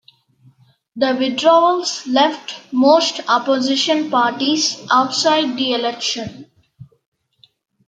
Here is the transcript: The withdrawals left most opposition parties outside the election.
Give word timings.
The 0.95 1.15
withdrawals 1.15 2.07
left 2.07 2.59
most 2.73 3.21
opposition 3.27 4.09
parties 4.09 4.81
outside 4.89 5.55
the 5.55 5.73
election. 5.73 6.49